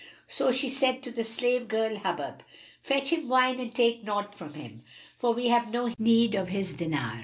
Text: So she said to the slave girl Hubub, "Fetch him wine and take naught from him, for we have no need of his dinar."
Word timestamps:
So 0.27 0.51
she 0.51 0.67
said 0.67 1.03
to 1.03 1.11
the 1.11 1.23
slave 1.23 1.67
girl 1.67 1.97
Hubub, 1.97 2.39
"Fetch 2.79 3.09
him 3.13 3.27
wine 3.27 3.59
and 3.59 3.71
take 3.71 4.03
naught 4.03 4.33
from 4.33 4.55
him, 4.55 4.81
for 5.19 5.31
we 5.31 5.49
have 5.49 5.69
no 5.71 5.93
need 5.99 6.33
of 6.33 6.47
his 6.47 6.73
dinar." 6.73 7.19